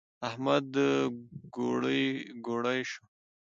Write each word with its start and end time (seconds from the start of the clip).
احمد 0.29 0.67
ګوړۍ 2.43 2.79
شو. 2.91 3.03